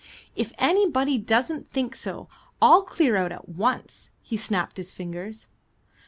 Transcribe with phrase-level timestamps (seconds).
[0.35, 2.27] "If anybody doesn't think so,
[2.59, 5.47] I'll clear out at once" he snapped his fingers.